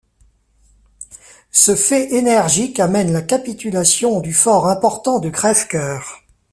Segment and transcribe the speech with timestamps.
[1.51, 6.23] Ce fait énergique amène la capitulation du fort important de Crèvecœur.